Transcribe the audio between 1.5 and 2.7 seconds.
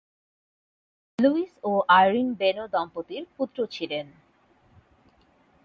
ও Irene বেনো